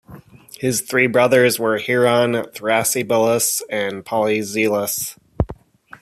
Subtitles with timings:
[0.57, 5.15] His three brothers were Hieron, Thrasybulus, and Polyzelos.